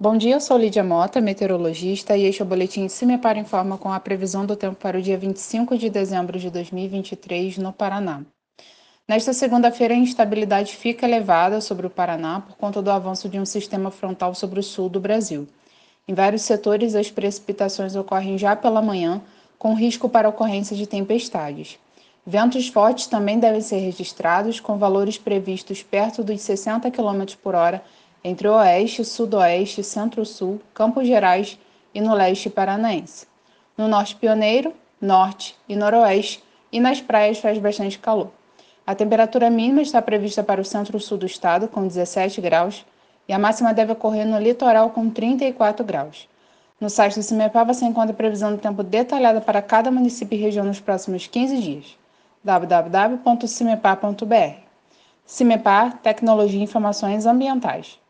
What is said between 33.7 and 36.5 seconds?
No norte pioneiro, norte e noroeste